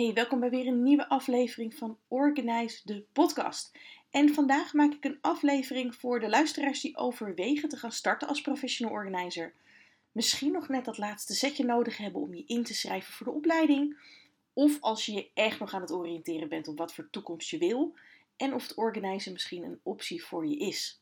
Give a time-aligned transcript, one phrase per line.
[0.00, 3.78] Hey, welkom bij weer een nieuwe aflevering van Organize de podcast.
[4.10, 8.40] En vandaag maak ik een aflevering voor de luisteraars die overwegen te gaan starten als
[8.40, 9.54] professional organizer.
[10.12, 13.32] Misschien nog net dat laatste setje nodig hebben om je in te schrijven voor de
[13.32, 13.98] opleiding.
[14.52, 17.58] Of als je je echt nog aan het oriënteren bent op wat voor toekomst je
[17.58, 17.94] wil.
[18.36, 20.99] En of het organizer misschien een optie voor je is.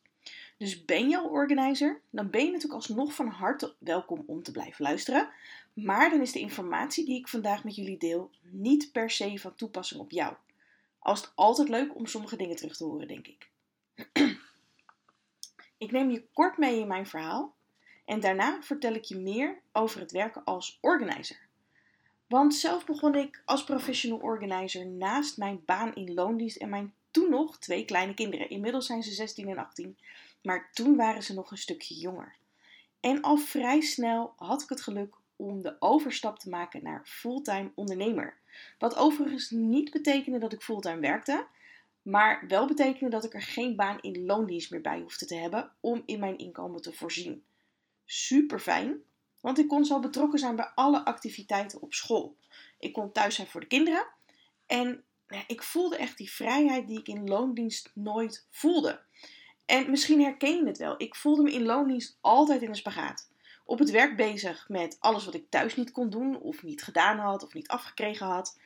[0.58, 2.00] Dus ben je al organizer?
[2.10, 5.28] Dan ben je natuurlijk alsnog van harte welkom om te blijven luisteren.
[5.72, 9.54] Maar dan is de informatie die ik vandaag met jullie deel niet per se van
[9.54, 10.34] toepassing op jou.
[10.98, 13.48] Al is het altijd leuk om sommige dingen terug te horen, denk ik.
[15.78, 17.54] ik neem je kort mee in mijn verhaal
[18.04, 21.46] en daarna vertel ik je meer over het werken als organizer.
[22.26, 27.30] Want zelf begon ik als professional organizer naast mijn baan in loondienst en mijn toen
[27.30, 28.50] nog twee kleine kinderen.
[28.50, 29.96] Inmiddels zijn ze 16 en 18,
[30.42, 32.36] maar toen waren ze nog een stukje jonger.
[33.00, 37.70] En al vrij snel had ik het geluk om de overstap te maken naar fulltime
[37.74, 38.36] ondernemer.
[38.78, 41.46] Wat overigens niet betekende dat ik fulltime werkte,
[42.02, 45.72] maar wel betekende dat ik er geen baan in loondienst meer bij hoefde te hebben
[45.80, 47.44] om in mijn inkomen te voorzien.
[48.04, 49.02] Super fijn,
[49.40, 52.36] want ik kon zo betrokken zijn bij alle activiteiten op school.
[52.78, 54.06] Ik kon thuis zijn voor de kinderen
[54.66, 55.04] en
[55.46, 59.00] ik voelde echt die vrijheid die ik in loondienst nooit voelde.
[59.68, 60.94] En misschien herken je het wel.
[60.98, 63.28] Ik voelde me in loondienst altijd in een spagaat
[63.68, 67.18] op het werk bezig met alles wat ik thuis niet kon doen, of niet gedaan
[67.18, 68.58] had, of niet afgekregen had.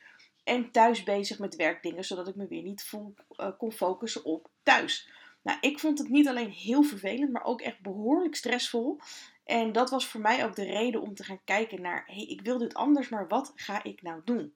[0.43, 4.49] En thuis bezig met werkdingen, zodat ik me weer niet vol uh, kon focussen op
[4.63, 5.09] thuis.
[5.41, 8.99] Nou, ik vond het niet alleen heel vervelend, maar ook echt behoorlijk stressvol.
[9.43, 12.25] En dat was voor mij ook de reden om te gaan kijken naar: hé, hey,
[12.25, 14.55] ik wil dit anders, maar wat ga ik nou doen?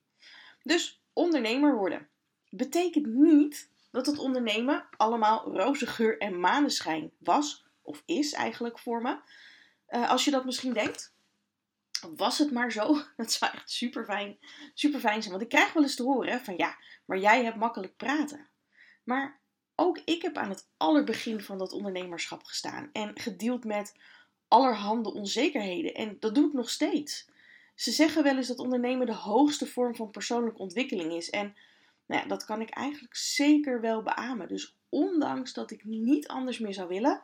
[0.63, 2.09] Dus ondernemer worden
[2.49, 9.01] betekent niet dat het ondernemen allemaal roze geur en maneschijn was, of is eigenlijk voor
[9.01, 9.19] me.
[9.89, 11.15] Uh, als je dat misschien denkt,
[12.15, 12.97] was het maar zo.
[13.17, 14.37] Dat zou echt super fijn,
[14.73, 15.31] super fijn zijn.
[15.31, 18.47] Want ik krijg wel eens te horen van ja, maar jij hebt makkelijk praten.
[19.03, 19.39] Maar
[19.75, 23.95] ook ik heb aan het allerbegin van dat ondernemerschap gestaan en gedeeld met
[24.47, 25.93] allerhande onzekerheden.
[25.93, 27.29] En dat doe ik nog steeds.
[27.75, 31.29] Ze zeggen wel eens dat ondernemen de hoogste vorm van persoonlijke ontwikkeling is.
[31.29, 31.55] En
[32.07, 34.47] nou ja, dat kan ik eigenlijk zeker wel beamen.
[34.47, 37.21] Dus ondanks dat ik niet anders meer zou willen,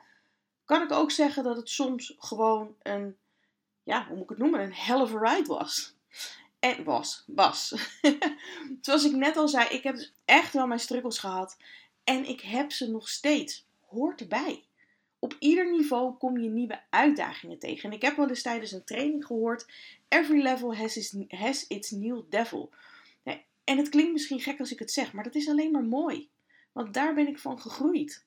[0.66, 3.18] kan ik ook zeggen dat het soms gewoon een,
[3.84, 5.96] ja, hoe moet ik het noemen, een hell of a ride was.
[6.60, 7.76] En was, was.
[8.82, 11.58] Zoals ik net al zei, ik heb dus echt wel mijn struggles gehad.
[12.04, 13.68] En ik heb ze nog steeds.
[13.88, 14.64] Hoort erbij.
[15.20, 17.90] Op ieder niveau kom je nieuwe uitdagingen tegen.
[17.90, 19.66] En ik heb wel eens tijdens een training gehoord:
[20.08, 22.70] Every level has its, has its new devil.
[23.64, 26.30] En het klinkt misschien gek als ik het zeg, maar dat is alleen maar mooi.
[26.72, 28.26] Want daar ben ik van gegroeid.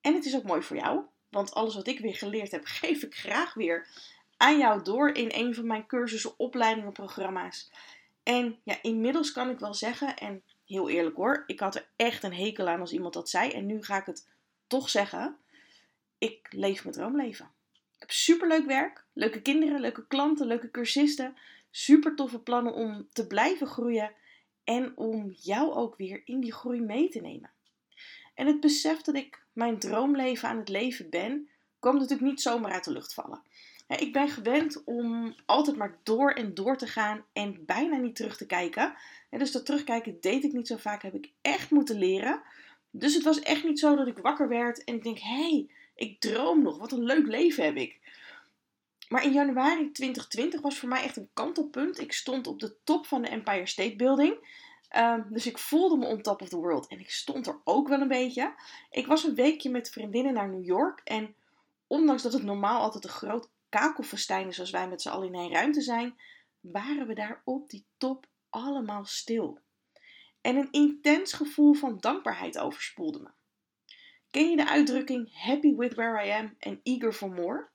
[0.00, 1.04] En het is ook mooi voor jou.
[1.28, 3.88] Want alles wat ik weer geleerd heb, geef ik graag weer
[4.36, 7.70] aan jou door in een van mijn cursussen, opleidingen, programma's.
[8.22, 12.22] En ja, inmiddels kan ik wel zeggen, en heel eerlijk hoor, ik had er echt
[12.22, 13.50] een hekel aan als iemand dat zei.
[13.50, 14.28] En nu ga ik het
[14.66, 15.36] toch zeggen.
[16.18, 17.50] Ik leef mijn droomleven.
[17.72, 21.36] Ik heb superleuk werk, leuke kinderen, leuke klanten, leuke cursisten.
[21.70, 24.14] Super toffe plannen om te blijven groeien
[24.64, 27.50] en om jou ook weer in die groei mee te nemen.
[28.34, 31.48] En het besef dat ik mijn droomleven aan het leven ben,
[31.78, 33.42] komt natuurlijk niet zomaar uit de lucht vallen.
[33.88, 38.36] Ik ben gewend om altijd maar door en door te gaan en bijna niet terug
[38.36, 38.94] te kijken.
[39.30, 42.42] Dus dat terugkijken deed ik niet zo vaak, heb ik echt moeten leren.
[42.90, 45.68] Dus het was echt niet zo dat ik wakker werd en ik denk: hé, hey,
[45.94, 47.98] ik droom nog, wat een leuk leven heb ik.
[49.14, 52.00] Maar in januari 2020 was voor mij echt een kantelpunt.
[52.00, 54.62] Ik stond op de top van de Empire State Building.
[54.88, 56.88] Ehm, dus ik voelde me on top of the world.
[56.88, 58.54] En ik stond er ook wel een beetje.
[58.90, 61.00] Ik was een weekje met vriendinnen naar New York.
[61.04, 61.34] En
[61.86, 65.34] ondanks dat het normaal altijd een groot kakelfestijn is als wij met z'n allen in
[65.34, 66.14] één ruimte zijn,
[66.60, 69.58] waren we daar op die top allemaal stil.
[70.40, 73.30] En een intens gevoel van dankbaarheid overspoelde me.
[74.30, 77.72] Ken je de uitdrukking happy with where I am and eager for more?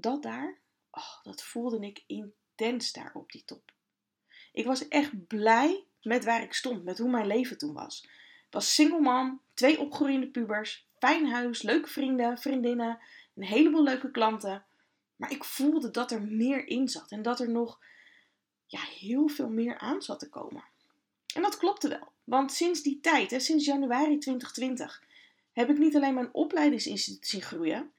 [0.00, 0.58] Dat daar,
[0.90, 3.72] oh, dat voelde ik intens daar op die top.
[4.52, 8.02] Ik was echt blij met waar ik stond, met hoe mijn leven toen was.
[8.46, 12.98] Ik was single man, twee opgroeiende pubers, fijn huis, leuke vrienden, vriendinnen,
[13.34, 14.64] een heleboel leuke klanten.
[15.16, 17.80] Maar ik voelde dat er meer in zat en dat er nog
[18.66, 20.64] ja, heel veel meer aan zat te komen.
[21.34, 25.02] En dat klopte wel, want sinds die tijd, hè, sinds januari 2020,
[25.52, 27.92] heb ik niet alleen mijn opleidingsinstituut zien groeien.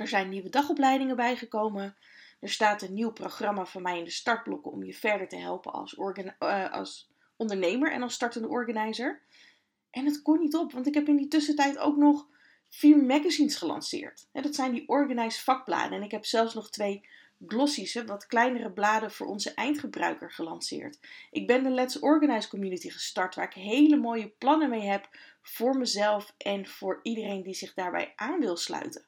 [0.00, 1.96] Er zijn nieuwe dagopleidingen bijgekomen.
[2.40, 5.72] Er staat een nieuw programma van mij in de startblokken om je verder te helpen
[5.72, 5.94] als,
[6.38, 9.22] uh, als ondernemer en als startende organizer.
[9.90, 12.26] En het kon niet op, want ik heb in die tussentijd ook nog
[12.68, 14.28] vier magazines gelanceerd.
[14.32, 15.98] Dat zijn die organized vakbladen.
[15.98, 17.08] En ik heb zelfs nog twee
[17.46, 20.98] glossies, wat kleinere bladen voor onze eindgebruiker gelanceerd.
[21.30, 25.08] Ik ben de Let's Organize community gestart, waar ik hele mooie plannen mee heb
[25.42, 29.06] voor mezelf en voor iedereen die zich daarbij aan wil sluiten.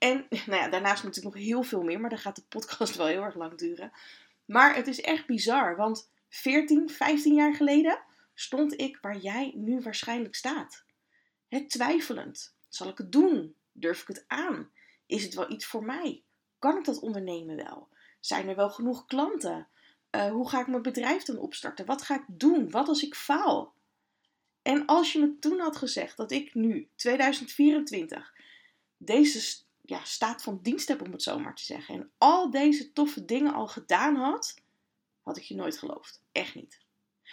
[0.00, 3.06] En nou ja, daarnaast natuurlijk nog heel veel meer, maar dan gaat de podcast wel
[3.06, 3.92] heel erg lang duren.
[4.44, 8.02] Maar het is echt bizar, want 14, 15 jaar geleden
[8.34, 10.84] stond ik waar jij nu waarschijnlijk staat.
[11.48, 12.54] Het twijfelend.
[12.68, 13.54] Zal ik het doen?
[13.72, 14.70] Durf ik het aan?
[15.06, 16.22] Is het wel iets voor mij?
[16.58, 17.88] Kan ik dat ondernemen wel?
[18.20, 19.68] Zijn er wel genoeg klanten?
[20.10, 21.86] Uh, hoe ga ik mijn bedrijf dan opstarten?
[21.86, 22.70] Wat ga ik doen?
[22.70, 23.74] Wat als ik faal?
[24.62, 28.34] En als je me toen had gezegd dat ik nu, 2024,
[28.96, 32.92] deze ja, staat van dienst heb, om het zo maar te zeggen, en al deze
[32.92, 34.54] toffe dingen al gedaan had,
[35.22, 36.22] had ik je nooit geloofd.
[36.32, 36.80] Echt niet.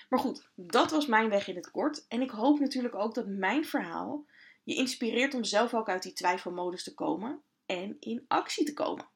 [0.09, 2.06] Maar goed, dat was mijn weg in het kort.
[2.07, 4.25] En ik hoop natuurlijk ook dat mijn verhaal
[4.63, 9.07] je inspireert om zelf ook uit die twijfelmodus te komen en in actie te komen.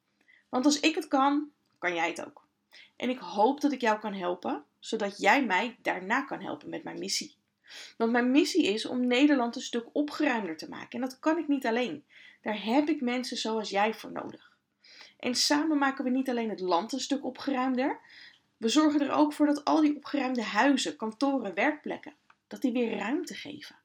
[0.49, 2.47] Want als ik het kan, kan jij het ook.
[2.95, 6.83] En ik hoop dat ik jou kan helpen, zodat jij mij daarna kan helpen met
[6.83, 7.35] mijn missie.
[7.97, 10.89] Want mijn missie is om Nederland een stuk opgeruimder te maken.
[10.89, 12.05] En dat kan ik niet alleen.
[12.41, 14.51] Daar heb ik mensen zoals jij voor nodig.
[15.19, 17.99] En samen maken we niet alleen het land een stuk opgeruimder.
[18.57, 22.15] We zorgen er ook voor dat al die opgeruimde huizen, kantoren, werkplekken,
[22.47, 23.75] dat die weer ruimte geven.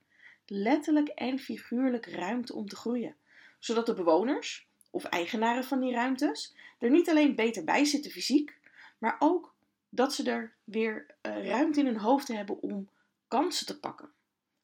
[0.46, 3.16] Letterlijk en figuurlijk ruimte om te groeien.
[3.58, 8.58] Zodat de bewoners of eigenaren van die ruimtes er niet alleen beter bij zitten fysiek,
[8.98, 9.54] maar ook
[9.88, 12.88] dat ze er weer uh, ruimte in hun hoofd hebben om
[13.28, 14.10] kansen te pakken,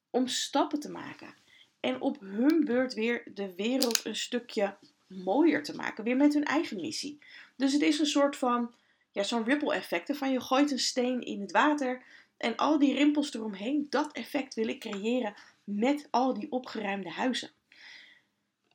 [0.09, 1.41] om stappen te maken
[1.83, 4.77] en op hun beurt weer de wereld een stukje
[5.07, 7.19] mooier te maken, weer met hun eigen missie.
[7.55, 8.73] Dus het is een soort van,
[9.11, 12.03] ja, zo'n ripple effect, van je gooit een steen in het water
[12.37, 15.33] en al die rimpels eromheen, dat effect wil ik creëren
[15.63, 17.51] met al die opgeruimde huizen.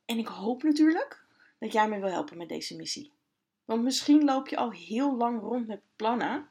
[0.05, 1.25] En ik hoop natuurlijk
[1.59, 3.13] dat jij me wil helpen met deze missie.
[3.65, 6.49] Want misschien loop je al heel lang rond met plannen,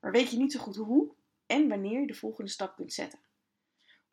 [0.00, 1.10] maar weet je niet zo goed hoe
[1.46, 3.18] en wanneer je de volgende stap kunt zetten.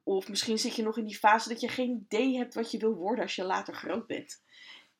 [0.03, 2.77] Of misschien zit je nog in die fase dat je geen idee hebt wat je
[2.77, 4.43] wil worden als je later groot bent.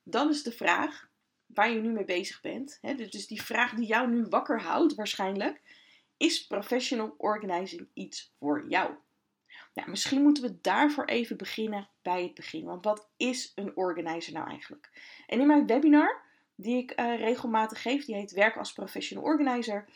[0.04, 1.12] Dan is de vraag
[1.46, 2.78] waar je nu mee bezig bent.
[2.82, 5.62] Hè, dus die vraag die jou nu wakker houdt waarschijnlijk.
[6.18, 8.94] Is professional organizing iets voor jou?
[9.74, 12.66] Nou, misschien moeten we daarvoor even beginnen bij het begin.
[12.66, 14.92] Want wat is een organizer nou eigenlijk?
[15.28, 16.22] En in mijn webinar,
[16.56, 19.90] die ik uh, regelmatig geef, die heet Werk als Professional Organizer,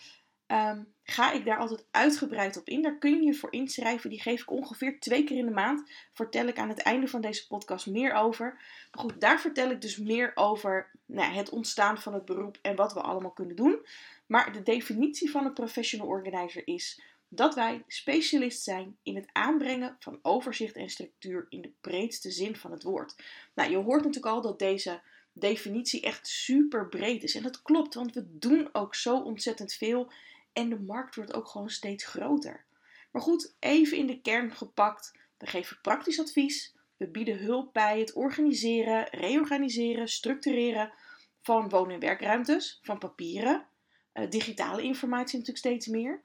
[0.48, 2.82] Ehm, ga ik daar altijd uitgebreid op in.
[2.82, 4.10] Daar kun je je voor inschrijven.
[4.10, 5.92] Die geef ik ongeveer twee keer in de maand.
[6.14, 8.54] Vertel ik aan het einde van deze podcast meer over.
[8.92, 12.76] Maar goed, daar vertel ik dus meer over nou, het ontstaan van het beroep en
[12.76, 13.86] wat we allemaal kunnen doen.
[14.26, 19.96] Maar de definitie van een professional organizer is dat wij specialist zijn in het aanbrengen
[20.00, 23.16] van overzicht en structuur in de breedste zin van het woord.
[23.54, 25.02] Nou, je hoort natuurlijk al dat deze
[25.34, 27.36] definitie echt super breed is.
[27.36, 30.12] En dat klopt, want we doen ook zo ontzettend veel
[30.58, 32.66] en de markt wordt ook gewoon steeds groter.
[33.12, 35.12] Maar goed, even in de kern gepakt.
[35.38, 36.76] We geven praktisch advies.
[36.96, 40.94] We bieden hulp bij het organiseren, reorganiseren, structureren
[41.42, 43.68] van woon- en werkruimtes, van papieren,
[44.14, 46.22] uh, digitale informatie natuurlijk steeds meer.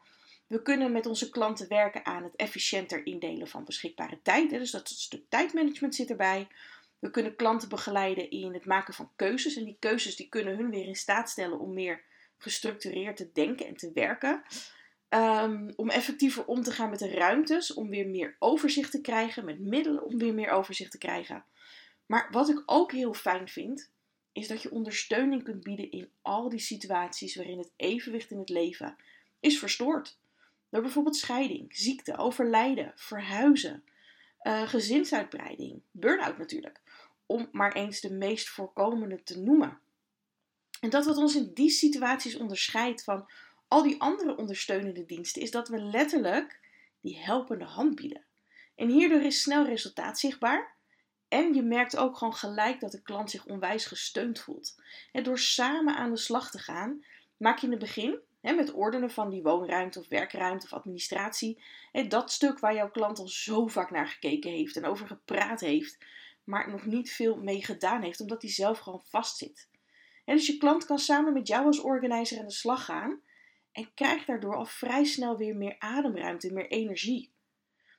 [0.46, 4.50] We kunnen met onze klanten werken aan het efficiënter indelen van beschikbare tijd.
[4.50, 6.49] Hè, dus dat stuk tijdmanagement zit erbij.
[6.99, 9.56] We kunnen klanten begeleiden in het maken van keuzes.
[9.56, 12.11] En die keuzes die kunnen hun weer in staat stellen om meer
[12.43, 14.43] gestructureerd te denken en te werken.
[15.09, 19.44] Ehm, om effectiever om te gaan met de ruimtes, om weer meer overzicht te krijgen,
[19.44, 21.44] met middelen om weer meer overzicht te krijgen.
[22.06, 23.91] Maar wat ik ook heel fijn vind,
[24.32, 28.49] is dat je ondersteuning kunt bieden in al die situaties waarin het evenwicht in het
[28.49, 28.96] leven
[29.41, 30.19] is verstoord.
[30.70, 33.84] Door bijvoorbeeld scheiding, ziekte, overlijden, verhuizen,
[34.43, 36.81] uh, gezinsuitbreiding, burn-out natuurlijk.
[37.27, 39.79] Om maar eens de meest voorkomende te noemen.
[40.82, 43.29] En dat wat ons in die situaties onderscheidt van
[43.69, 46.60] al die andere ondersteunende diensten, is dat we letterlijk
[47.01, 48.24] die helpende hand bieden.
[48.74, 50.74] En hierdoor is snel resultaat zichtbaar.
[51.29, 54.82] En je merkt ook gewoon gelijk dat de klant zich onwijs gesteund voelt.
[55.12, 57.05] En door samen aan de slag te gaan,
[57.36, 61.62] maak je in het begin, hè, met ordenen van die woonruimte of werkruimte of administratie,
[61.93, 65.60] hè, dat stuk waar jouw klant al zo vaak naar gekeken heeft en over gepraat
[65.60, 65.98] heeft,
[66.44, 69.70] maar nog niet veel mee gedaan heeft, omdat hij zelf gewoon vastzit.
[70.24, 73.20] En dus je klant kan samen met jou als organizer aan de slag gaan
[73.72, 77.32] en krijgt daardoor al vrij snel weer meer ademruimte, meer energie.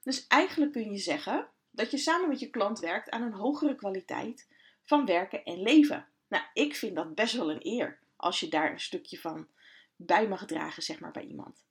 [0.03, 3.75] Dus eigenlijk kun je zeggen dat je samen met je klant werkt aan een hogere
[3.75, 4.47] kwaliteit
[4.81, 6.07] van werken en leven.
[6.27, 9.47] Nou, ik vind dat best wel een eer als je daar een stukje van
[9.95, 11.65] bij mag dragen, zeg maar, bij iemand.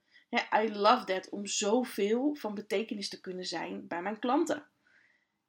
[0.54, 4.66] I love that om zoveel van betekenis te kunnen zijn bij mijn klanten.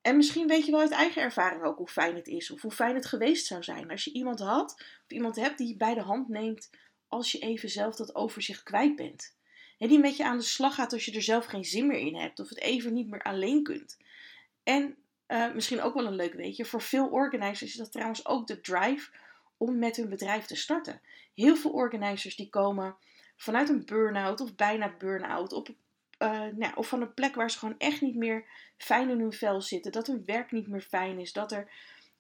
[0.03, 2.72] En misschien weet je wel uit eigen ervaring ook hoe fijn het is of hoe
[2.72, 4.72] fijn het geweest zou zijn als je iemand had
[5.03, 6.69] of iemand hebt die je bij de hand neemt
[7.07, 9.36] als je even zelf dat overzicht kwijt bent.
[9.77, 12.00] En die met je aan de slag gaat als je er zelf geen zin meer
[12.00, 13.98] in hebt of het even niet meer alleen kunt.
[14.63, 14.95] En
[15.27, 18.62] uh, misschien ook wel een leuk weetje, voor veel organizers is dat trouwens ook de
[18.62, 19.12] drive
[19.57, 21.01] om met hun bedrijf te starten.
[21.33, 22.95] Heel veel organizers die komen
[23.36, 25.69] vanuit een burn-out of bijna burn-out op
[26.24, 28.46] uh, nou, of van een plek waar ze gewoon echt niet meer
[28.77, 31.72] fijn in hun vel zitten, dat hun werk niet meer fijn is, dat er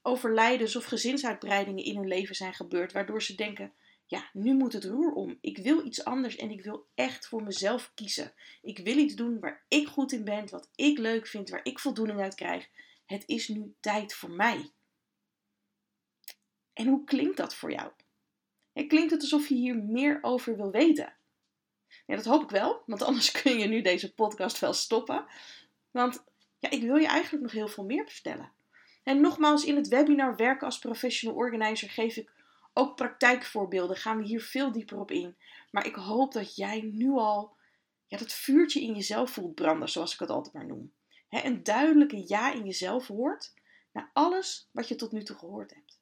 [0.01, 3.73] overlijdens of gezinsuitbreidingen in hun leven zijn gebeurd, waardoor ze denken:
[4.05, 5.37] ja, nu moet het roer om.
[5.41, 8.33] Ik wil iets anders en ik wil echt voor mezelf kiezen.
[8.61, 11.79] Ik wil iets doen waar ik goed in ben, wat ik leuk vind, waar ik
[11.79, 12.69] voldoening uit krijg.
[13.05, 14.71] Het is nu tijd voor mij.
[16.73, 17.91] En hoe klinkt dat voor jou?
[18.73, 21.13] Klinkt het alsof je hier meer over wil weten.
[22.05, 25.25] Ja, dat hoop ik wel, want anders kun je nu deze podcast wel stoppen.
[25.91, 26.23] Want
[26.59, 28.51] ja, ik wil je eigenlijk nog heel veel meer vertellen.
[29.03, 32.31] En nogmaals, in het webinar Werken als Professional Organizer geef ik
[32.73, 33.97] ook praktijkvoorbeelden.
[33.97, 35.35] Gaan we hier veel dieper op in.
[35.71, 37.55] Maar ik hoop dat jij nu al
[38.07, 40.93] ja, dat vuurtje in jezelf voelt branden, zoals ik het altijd maar noem.
[41.27, 43.53] He, een duidelijke ja in jezelf hoort
[43.91, 45.99] naar alles wat je tot nu toe gehoord hebt.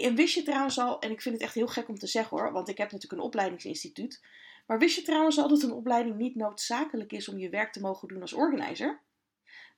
[0.00, 2.38] En wist je trouwens al, en ik vind het echt heel gek om te zeggen
[2.38, 4.24] hoor, want ik heb natuurlijk een opleidingsinstituut.
[4.66, 7.80] Maar wist je trouwens al dat een opleiding niet noodzakelijk is om je werk te
[7.80, 9.00] mogen doen als organizer?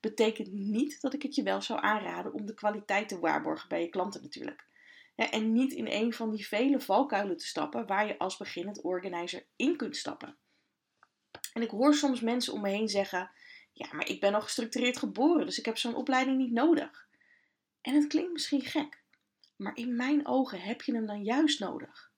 [0.00, 3.80] Betekent niet dat ik het je wel zou aanraden om de kwaliteit te waarborgen bij
[3.80, 4.66] je klanten natuurlijk.
[5.14, 9.47] en niet in een van die vele valkuilen te stappen waar je als beginnend organizer
[9.56, 10.37] in kunt stappen.
[11.52, 13.30] En ik hoor soms mensen om me heen zeggen:
[13.73, 17.09] Ja, maar ik ben al gestructureerd geboren, dus ik heb zo'n opleiding niet nodig.
[17.80, 19.03] En het klinkt misschien gek,
[19.64, 22.12] maar in mijn ogen heb je hem dan juist nodig.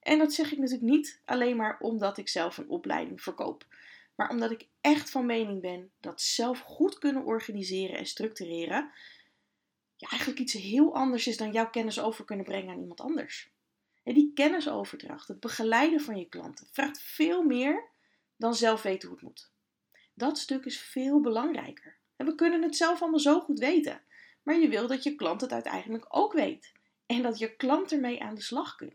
[0.00, 3.66] En dat zeg ik natuurlijk niet alleen maar omdat ik zelf een opleiding verkoop,
[4.14, 8.92] maar omdat ik echt van mening ben dat zelf goed kunnen organiseren en structureren
[10.00, 13.52] ja, eigenlijk iets heel anders is dan jouw kennis over kunnen brengen aan iemand anders.
[14.02, 17.88] En die kennisoverdracht, het begeleiden van je klanten, vraagt veel meer
[18.36, 19.52] dan zelf weten hoe het moet.
[20.14, 21.98] Dat stuk is veel belangrijker.
[22.16, 24.02] En we kunnen het zelf allemaal zo goed weten,
[24.42, 26.72] maar je wil dat je klant het uiteindelijk ook weet
[27.10, 28.94] en dat je klant ermee aan de slag kunt.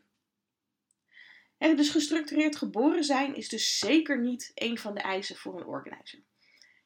[1.58, 5.66] En dus gestructureerd geboren zijn is dus zeker niet een van de eisen voor een
[5.66, 6.20] organizer.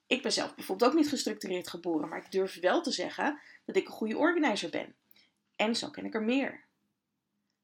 [0.08, 3.76] Ik ben zelf bijvoorbeeld ook niet gestructureerd geboren, maar ik durf wel te zeggen dat
[3.76, 4.96] ik een goede organizer ben.
[5.56, 6.64] En zo ken ik er meer.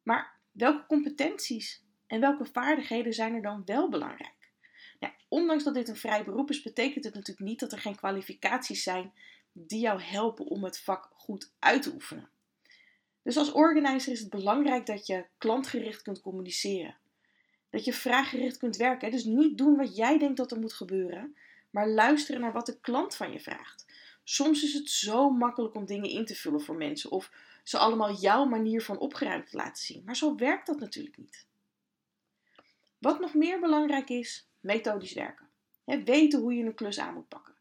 [0.03, 4.51] Maar welke competenties en welke vaardigheden zijn er dan wel belangrijk?
[4.99, 7.95] Nou, ondanks dat dit een vrij beroep is, betekent het natuurlijk niet dat er geen
[7.95, 9.13] kwalificaties zijn
[9.51, 12.33] die jou helpen om het vak goed uit te oefenen.
[13.25, 16.95] Dus als organizer is het belangrijk dat je klantgericht kunt communiceren.
[17.69, 19.11] Dat je vraaggericht kunt werken.
[19.11, 21.35] Dus niet doen wat jij denkt dat er moet gebeuren,
[21.69, 23.85] maar luisteren naar wat de klant van je vraagt.
[24.23, 27.31] Soms is het zo makkelijk om dingen in te vullen voor mensen of
[27.63, 30.01] ze allemaal jouw manier van opgeruimd te laten zien.
[30.05, 31.45] Maar zo werkt dat natuurlijk niet.
[32.97, 35.47] Wat nog meer belangrijk is, methodisch werken.
[35.85, 37.53] weten hoe je een klus aan moet pakken.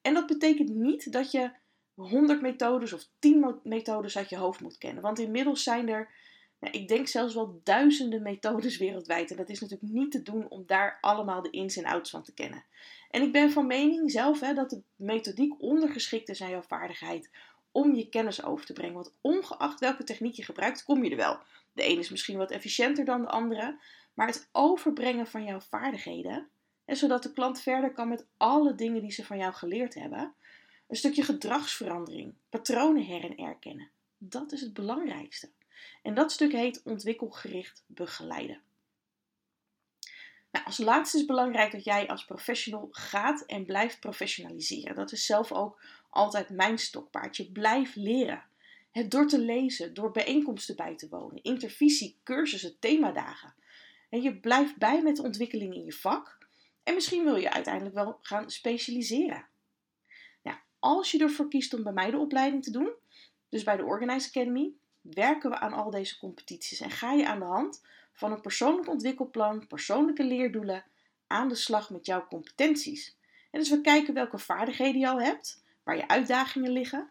[0.00, 1.50] En dat betekent niet dat je
[1.94, 5.02] 100 methodes of 10 methodes uit je hoofd moet kennen.
[5.02, 6.14] Want inmiddels zijn er,
[6.60, 9.30] nou, ik denk zelfs wel duizenden methodes wereldwijd.
[9.30, 12.22] En dat is natuurlijk niet te doen om daar allemaal de ins en outs van
[12.22, 12.64] te kennen.
[13.10, 17.30] En ik ben van mening zelf hè, dat de methodiek ondergeschikt is aan jouw vaardigheid
[17.72, 18.94] om je kennis over te brengen.
[18.94, 21.38] Want ongeacht welke techniek je gebruikt, kom je er wel.
[21.72, 23.80] De ene is misschien wat efficiënter dan de andere.
[24.14, 26.50] Maar het overbrengen van jouw vaardigheden,
[26.84, 30.34] en zodat de klant verder kan met alle dingen die ze van jou geleerd hebben,
[30.90, 33.90] een stukje gedragsverandering, patronen her en erkennen.
[34.18, 35.50] Dat is het belangrijkste.
[36.02, 38.60] En dat stuk heet ontwikkelgericht begeleiden.
[40.50, 44.94] Nou, als laatste is belangrijk dat jij als professional gaat en blijft professionaliseren.
[44.94, 47.50] Dat is zelf ook altijd mijn stokpaardje.
[47.50, 48.44] Blijf leren.
[48.90, 53.54] Het door te lezen, door bijeenkomsten bij te wonen, intervisie, cursussen, themadagen.
[54.08, 56.38] En je blijft bij met de ontwikkeling in je vak.
[56.82, 59.48] En misschien wil je uiteindelijk wel gaan specialiseren
[60.80, 62.92] als je ervoor kiest om bij mij de opleiding te doen,
[63.48, 67.38] dus bij de Organize Academy, werken we aan al deze competities en ga je aan
[67.38, 67.82] de hand
[68.12, 70.84] van een persoonlijk ontwikkelplan, persoonlijke leerdoelen,
[71.26, 73.16] aan de slag met jouw competenties.
[73.50, 77.10] En dus we kijken welke vaardigheden je al hebt, waar je uitdagingen liggen.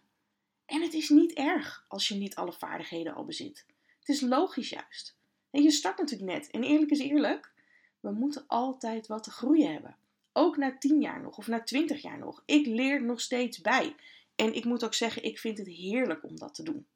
[0.66, 3.66] En het is niet erg als je niet alle vaardigheden al bezit.
[4.00, 5.18] Het is logisch juist.
[5.52, 6.50] En je start natuurlijk net.
[6.50, 7.52] En eerlijk is eerlijk,
[8.00, 9.98] we moeten altijd wat te groeien hebben.
[10.34, 12.44] Ook na 10 jaar nog of na 20 jaar nog.
[12.46, 13.96] Ik leer nog steeds bij.
[14.36, 16.88] En ik moet ook zeggen, ik vind het heerlijk om dat te doen.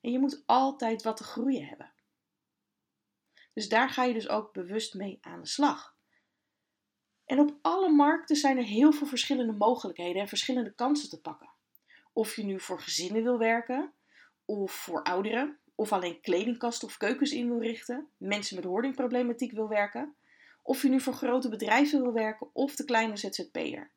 [0.00, 1.92] En je moet altijd wat te groeien hebben.
[3.52, 5.96] Dus daar ga je dus ook bewust mee aan de slag.
[7.24, 11.50] En op alle markten zijn er heel veel verschillende mogelijkheden en verschillende kansen te pakken.
[12.12, 13.92] Of je nu voor gezinnen wil werken,
[14.44, 19.68] of voor ouderen, of alleen kledingkasten of keukens in wil richten, mensen met hoardingproblematiek wil
[19.68, 20.16] werken,
[20.66, 23.90] of je nu voor grote bedrijven wil werken of de kleine ZZP'er.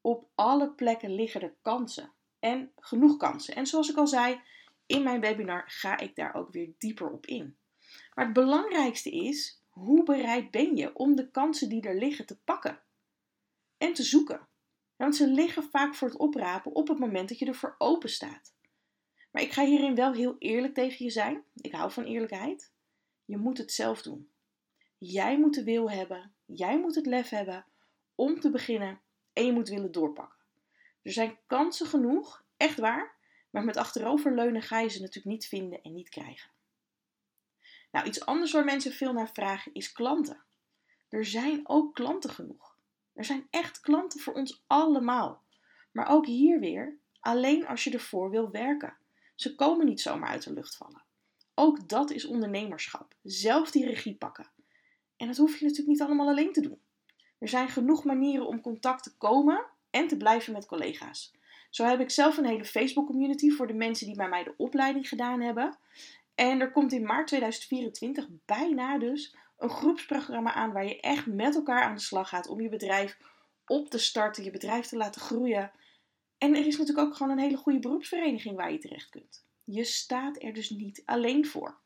[0.00, 3.54] Op alle plekken liggen er kansen en genoeg kansen.
[3.54, 4.40] En zoals ik al zei,
[4.86, 7.56] in mijn webinar ga ik daar ook weer dieper op in.
[8.14, 12.38] Maar het belangrijkste is, hoe bereid ben je om de kansen die er liggen te
[12.40, 12.82] pakken
[13.78, 14.48] en te zoeken?
[14.96, 18.54] Want ze liggen vaak voor het oprapen op het moment dat je ervoor open staat.
[19.30, 21.44] Maar ik ga hierin wel heel eerlijk tegen je zijn.
[21.54, 22.72] Ik hou van eerlijkheid.
[23.24, 24.30] Je moet het zelf doen.
[24.98, 27.66] Jij moet de wil hebben, jij moet het lef hebben
[28.14, 29.00] om te beginnen
[29.32, 30.44] en je moet willen doorpakken.
[31.02, 33.14] Er zijn kansen genoeg, echt waar,
[33.50, 36.50] maar met achteroverleunen ga je ze natuurlijk niet vinden en niet krijgen.
[37.92, 40.44] Nou, iets anders waar mensen veel naar vragen is klanten.
[41.08, 42.76] Er zijn ook klanten genoeg.
[43.12, 45.42] Er zijn echt klanten voor ons allemaal.
[45.92, 48.96] Maar ook hier weer, alleen als je ervoor wil werken.
[49.34, 51.04] Ze komen niet zomaar uit de lucht vallen.
[51.54, 53.14] Ook dat is ondernemerschap.
[53.22, 54.50] Zelf die regie pakken.
[55.16, 56.80] En dat hoef je natuurlijk niet allemaal alleen te doen.
[57.38, 61.34] Er zijn genoeg manieren om contact te komen en te blijven met collega's.
[61.70, 64.54] Zo heb ik zelf een hele Facebook community voor de mensen die bij mij de
[64.56, 65.78] opleiding gedaan hebben.
[66.34, 71.54] En er komt in maart 2024 bijna dus een groepsprogramma aan waar je echt met
[71.54, 73.18] elkaar aan de slag gaat om je bedrijf
[73.66, 75.72] op te starten, je bedrijf te laten groeien.
[76.38, 79.44] En er is natuurlijk ook gewoon een hele goede beroepsvereniging waar je terecht kunt.
[79.64, 81.78] Je staat er dus niet alleen voor.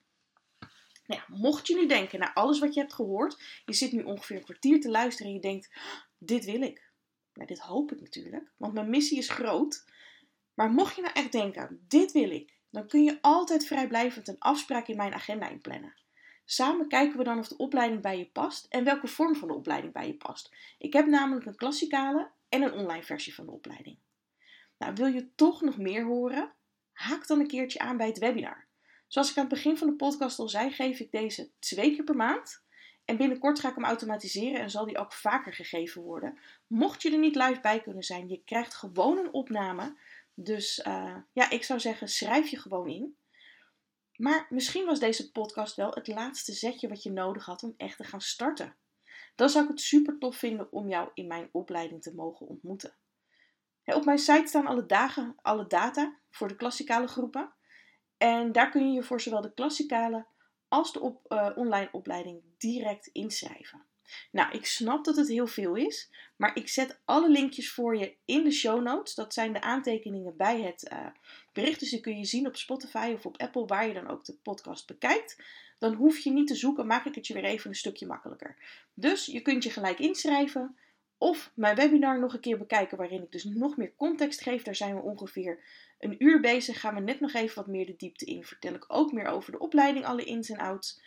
[1.11, 4.37] Nou mocht je nu denken, naar alles wat je hebt gehoord, je zit nu ongeveer
[4.37, 5.71] een kwartier te luisteren en je denkt,
[6.19, 6.91] dit wil ik.
[7.35, 9.85] Nou, dit hoop ik natuurlijk, want mijn missie is groot.
[10.55, 14.39] Maar mocht je nou echt denken, dit wil ik, dan kun je altijd vrijblijvend een
[14.39, 15.95] afspraak in mijn agenda inplannen.
[16.45, 19.55] Samen kijken we dan of de opleiding bij je past en welke vorm van de
[19.55, 20.55] opleiding bij je past.
[20.79, 23.99] Ik heb namelijk een klassikale en een online versie van de opleiding.
[24.79, 26.53] Nou, wil je toch nog meer horen?
[26.93, 28.69] Haak dan een keertje aan bij het webinar.
[29.11, 32.05] Zoals ik aan het begin van de podcast al zei, geef ik deze twee keer
[32.05, 32.63] per maand.
[33.05, 36.39] En binnenkort ga ik hem automatiseren en zal die ook vaker gegeven worden.
[36.67, 39.97] Mocht je er niet live bij kunnen zijn, je krijgt gewoon een opname.
[40.35, 43.17] Dus uh, ja, ik zou zeggen, schrijf je gewoon in.
[44.17, 47.97] Maar misschien was deze podcast wel het laatste zetje wat je nodig had om echt
[47.97, 48.77] te gaan starten.
[49.35, 52.95] Dan zou ik het super tof vinden om jou in mijn opleiding te mogen ontmoeten.
[53.85, 57.53] Op mijn site staan alle dagen, alle data voor de klassikale groepen.
[58.21, 60.27] En daar kun je je voor zowel de klassikale
[60.69, 63.83] als de op, uh, online opleiding direct inschrijven.
[64.31, 68.15] Nou, ik snap dat het heel veel is, maar ik zet alle linkjes voor je
[68.25, 69.15] in de show notes.
[69.15, 71.07] Dat zijn de aantekeningen bij het uh,
[71.53, 74.25] bericht, dus die kun je zien op Spotify of op Apple, waar je dan ook
[74.25, 75.43] de podcast bekijkt.
[75.79, 78.57] Dan hoef je niet te zoeken, maak ik het je weer even een stukje makkelijker.
[78.95, 80.77] Dus je kunt je gelijk inschrijven.
[81.19, 84.63] Of mijn webinar nog een keer bekijken, waarin ik dus nog meer context geef.
[84.63, 85.59] Daar zijn we ongeveer
[86.01, 86.81] een uur bezig.
[86.81, 88.45] Gaan we net nog even wat meer de diepte in.
[88.45, 91.01] Vertel ik ook meer over de opleiding, alle ins en outs.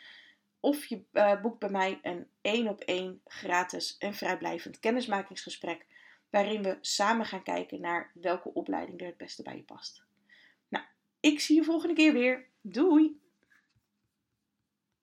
[0.60, 5.86] Of je uh, boekt bij mij een één op één gratis en vrijblijvend kennismakingsgesprek.
[6.29, 10.03] Waarin we samen gaan kijken naar welke opleiding er het beste bij je past.
[10.69, 10.86] Nou,
[11.19, 12.47] ik zie je volgende keer weer.
[12.62, 13.21] Doei!